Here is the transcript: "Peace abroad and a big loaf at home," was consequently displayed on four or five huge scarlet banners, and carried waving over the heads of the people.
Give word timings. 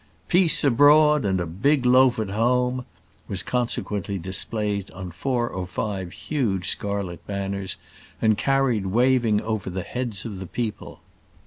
"Peace 0.29 0.63
abroad 0.63 1.25
and 1.25 1.39
a 1.39 1.45
big 1.45 1.85
loaf 1.85 2.17
at 2.17 2.31
home," 2.31 2.85
was 3.27 3.43
consequently 3.43 4.17
displayed 4.17 4.89
on 4.93 5.11
four 5.11 5.47
or 5.47 5.67
five 5.67 6.11
huge 6.11 6.69
scarlet 6.69 7.23
banners, 7.27 7.77
and 8.19 8.35
carried 8.35 8.87
waving 8.87 9.39
over 9.43 9.69
the 9.69 9.83
heads 9.83 10.25
of 10.25 10.39
the 10.39 10.47
people. 10.47 11.01